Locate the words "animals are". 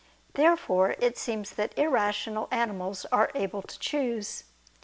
2.49-3.29